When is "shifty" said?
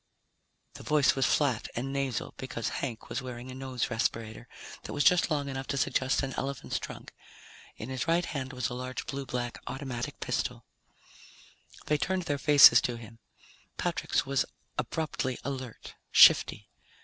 16.11-16.71